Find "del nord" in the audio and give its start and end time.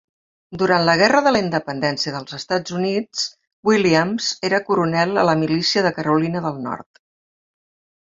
6.51-7.05